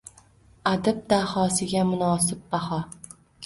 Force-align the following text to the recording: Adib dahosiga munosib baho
Adib 0.71 1.03
dahosiga 1.13 1.87
munosib 1.93 2.45
baho 2.53 2.85